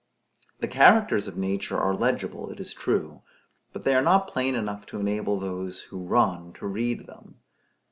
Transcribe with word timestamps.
The 0.61 0.67
characters 0.67 1.27
of 1.27 1.37
nature 1.37 1.77
are 1.77 1.93
legible, 1.93 2.49
it 2.49 2.59
is 2.59 2.73
true; 2.73 3.21
but 3.71 3.83
they 3.83 3.93
are 3.93 4.01
not 4.01 4.27
plain 4.27 4.55
enough 4.55 4.87
to 4.87 4.99
enable 4.99 5.39
those 5.39 5.81
who 5.83 6.03
run, 6.07 6.53
to 6.53 6.65
read 6.65 7.05
them. 7.05 7.35